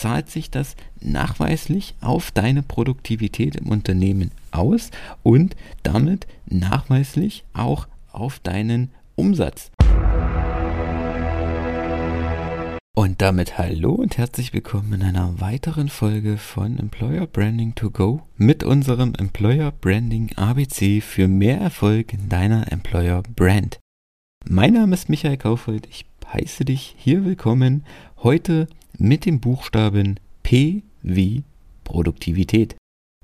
[0.00, 4.90] Zahlt sich das nachweislich auf deine Produktivität im Unternehmen aus
[5.22, 9.70] und damit nachweislich auch auf deinen Umsatz?
[12.96, 18.22] Und damit hallo und herzlich willkommen in einer weiteren Folge von Employer Branding to Go
[18.38, 23.78] mit unserem Employer Branding ABC für mehr Erfolg in deiner Employer Brand.
[24.48, 27.84] Mein Name ist Michael Kaufold, ich heiße dich hier willkommen
[28.18, 31.42] heute mit dem Buchstaben P wie
[31.82, 32.76] Produktivität.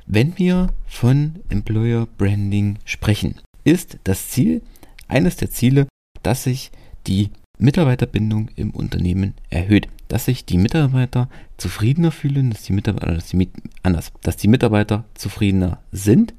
[0.07, 4.63] Wenn wir von Employer Branding sprechen, ist das Ziel,
[5.07, 5.87] eines der Ziele,
[6.25, 6.73] dass sich
[7.07, 11.29] die Mitarbeiterbindung im Unternehmen erhöht, dass sich die Mitarbeiter
[11.59, 13.49] zufriedener fühlen, dass die Mitarbeiter, dass die,
[13.85, 16.35] anders, dass die Mitarbeiter zufriedener sind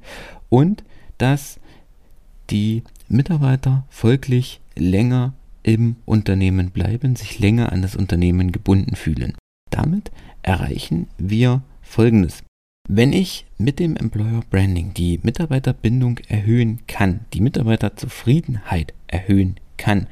[0.50, 0.84] und
[1.16, 1.60] dass
[2.50, 9.34] die Mitarbeiter folglich länger im Unternehmen bleiben, sich länger an das Unternehmen gebunden fühlen.
[9.70, 10.10] Damit
[10.42, 12.42] erreichen wir Folgendes.
[12.88, 20.06] Wenn ich mit dem Employer Branding die Mitarbeiterbindung erhöhen kann, die Mitarbeiterzufriedenheit erhöhen kann,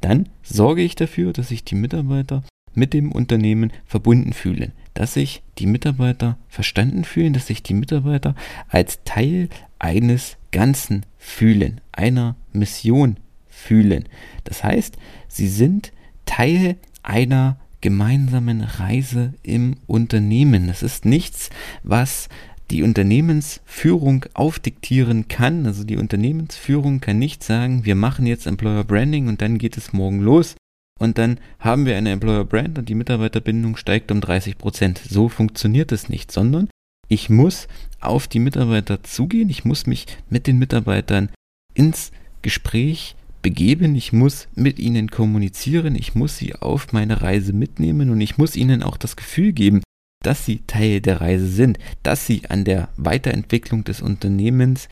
[0.00, 2.42] dann sorge ich dafür, dass sich die Mitarbeiter
[2.74, 8.34] mit dem Unternehmen verbunden fühlen, dass sich die Mitarbeiter verstanden fühlen, dass sich die Mitarbeiter
[8.68, 13.18] als Teil eines Ganzen fühlen, einer Mission
[13.52, 14.04] fühlen.
[14.44, 14.96] Das heißt,
[15.28, 15.92] sie sind
[16.24, 20.68] Teil einer gemeinsamen Reise im Unternehmen.
[20.68, 21.50] Das ist nichts,
[21.82, 22.28] was
[22.70, 25.66] die Unternehmensführung aufdiktieren kann.
[25.66, 29.92] Also die Unternehmensführung kann nicht sagen, wir machen jetzt Employer Branding und dann geht es
[29.92, 30.56] morgen los
[30.98, 34.98] und dann haben wir eine Employer Brand und die Mitarbeiterbindung steigt um 30 Prozent.
[34.98, 36.68] So funktioniert es nicht, sondern
[37.08, 37.66] ich muss
[38.00, 41.30] auf die Mitarbeiter zugehen, ich muss mich mit den Mitarbeitern
[41.74, 42.12] ins
[42.42, 48.20] Gespräch begeben, ich muss mit ihnen kommunizieren, ich muss sie auf meine Reise mitnehmen und
[48.20, 49.82] ich muss ihnen auch das Gefühl geben,
[50.22, 54.88] dass sie Teil der Reise sind, dass sie an der Weiterentwicklung des Unternehmens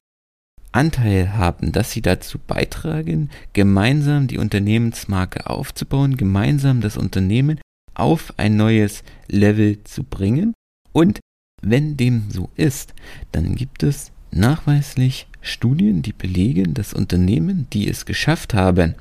[0.73, 7.61] Anteil haben, dass sie dazu beitragen, gemeinsam die Unternehmensmarke aufzubauen, gemeinsam das Unternehmen
[7.95, 10.55] auf ein neues Level zu bringen.
[10.93, 11.21] Und
[11.61, 12.95] wenn dem so ist,
[13.33, 18.95] dann gibt es nachweislich Studien, die belegen, dass Unternehmen, die es geschafft haben,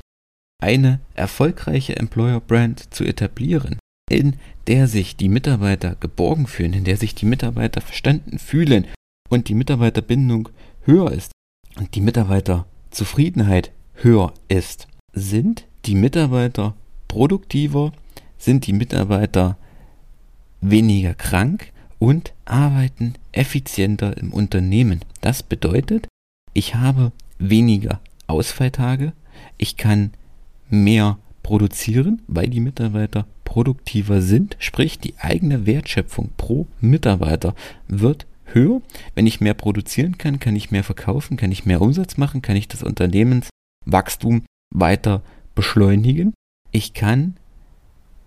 [0.62, 3.80] eine erfolgreiche Employer Brand zu etablieren,
[4.10, 4.36] in
[4.68, 8.88] der sich die Mitarbeiter geborgen fühlen, in der sich die Mitarbeiter verstanden fühlen
[9.30, 10.50] und die Mitarbeiterbindung
[10.82, 11.32] höher ist
[11.78, 16.76] und die Mitarbeiterzufriedenheit höher ist, sind die Mitarbeiter
[17.08, 17.94] produktiver,
[18.38, 19.58] sind die Mitarbeiter
[20.62, 25.02] weniger krank und arbeiten effizienter im Unternehmen.
[25.22, 26.08] Das bedeutet,
[26.54, 29.14] ich habe weniger Ausfalltage,
[29.58, 30.12] ich kann
[30.70, 37.56] mehr produzieren, weil die Mitarbeiter produktiver sind, sprich die eigene Wertschöpfung pro Mitarbeiter
[37.88, 38.82] wird höher.
[39.16, 42.56] Wenn ich mehr produzieren kann, kann ich mehr verkaufen, kann ich mehr Umsatz machen, kann
[42.56, 44.44] ich das Unternehmenswachstum
[44.74, 45.24] weiter
[45.56, 46.34] beschleunigen.
[46.72, 47.36] Ich kann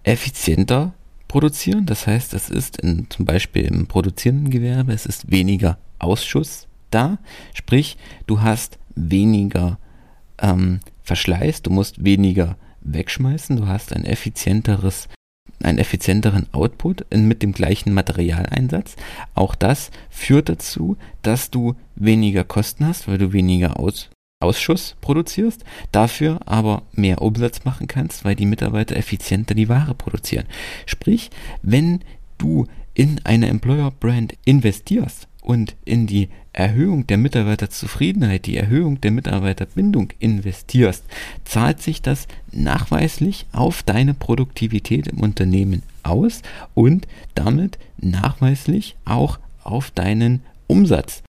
[0.02, 0.94] effizienter
[1.28, 6.66] produzieren, das heißt, es ist in, zum Beispiel im produzierenden Gewerbe, es ist weniger Ausschuss
[6.94, 7.18] da,
[7.54, 9.78] sprich, du hast weniger
[10.38, 15.08] ähm, Verschleiß, du musst weniger wegschmeißen, du hast ein effizienteres
[15.62, 18.96] einen effizienteren Output mit dem gleichen Materialeinsatz.
[19.34, 24.10] Auch das führt dazu, dass du weniger Kosten hast, weil du weniger Aus
[24.40, 30.46] Ausschuss produzierst, dafür aber mehr Umsatz machen kannst, weil die Mitarbeiter effizienter die Ware produzieren.
[30.84, 31.30] Sprich,
[31.62, 32.00] wenn
[32.38, 39.10] du in eine Employer Brand investierst und in die Erhöhung der Mitarbeiterzufriedenheit, die Erhöhung der
[39.10, 41.04] Mitarbeiterbindung investierst,
[41.44, 46.42] zahlt sich das nachweislich auf deine Produktivität im Unternehmen aus
[46.74, 51.22] und damit nachweislich auch auf deinen Umsatz.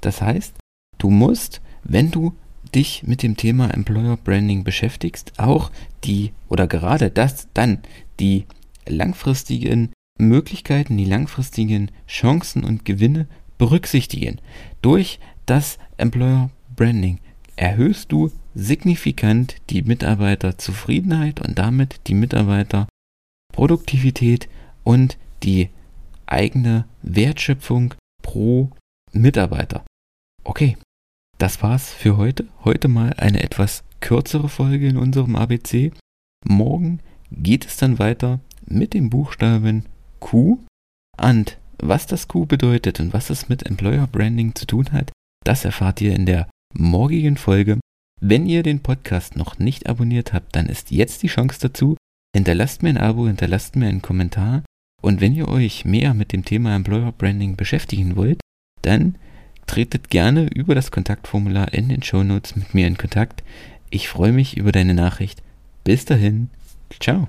[0.00, 0.54] Das heißt,
[0.98, 2.34] du musst, wenn du
[2.74, 5.70] dich mit dem Thema Employer Branding beschäftigst, auch
[6.04, 7.78] die oder gerade das dann
[8.18, 8.44] die
[8.88, 13.26] langfristigen Möglichkeiten, die langfristigen Chancen und Gewinne
[13.58, 14.40] berücksichtigen.
[14.82, 17.20] Durch das Employer Branding
[17.56, 24.48] erhöhst du signifikant die Mitarbeiterzufriedenheit und damit die Mitarbeiterproduktivität
[24.84, 25.70] und die
[26.26, 28.70] eigene Wertschöpfung pro
[29.12, 29.84] Mitarbeiter.
[30.44, 30.76] Okay,
[31.38, 32.48] das war's für heute.
[32.64, 35.92] Heute mal eine etwas kürzere Folge in unserem ABC.
[36.44, 39.84] Morgen geht es dann weiter mit dem Buchstaben
[40.26, 40.58] Q.
[41.22, 45.12] Und was das Q bedeutet und was es mit Employer Branding zu tun hat,
[45.44, 47.78] das erfahrt ihr in der morgigen Folge.
[48.20, 51.96] Wenn ihr den Podcast noch nicht abonniert habt, dann ist jetzt die Chance dazu.
[52.34, 54.64] Hinterlasst mir ein Abo, hinterlasst mir einen Kommentar.
[55.00, 58.40] Und wenn ihr euch mehr mit dem Thema Employer Branding beschäftigen wollt,
[58.82, 59.16] dann
[59.66, 63.44] tretet gerne über das Kontaktformular in den Show Notes mit mir in Kontakt.
[63.90, 65.42] Ich freue mich über deine Nachricht.
[65.84, 66.50] Bis dahin,
[66.98, 67.28] ciao.